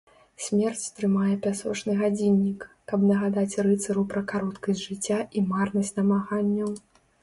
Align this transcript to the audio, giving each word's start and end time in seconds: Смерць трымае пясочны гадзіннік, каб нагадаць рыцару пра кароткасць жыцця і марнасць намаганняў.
Смерць 0.43 0.85
трымае 0.99 1.35
пясочны 1.43 1.91
гадзіннік, 2.01 2.65
каб 2.93 3.05
нагадаць 3.13 3.55
рыцару 3.71 4.09
пра 4.17 4.27
кароткасць 4.35 4.85
жыцця 4.89 5.25
і 5.37 5.49
марнасць 5.55 5.97
намаганняў. 6.05 6.79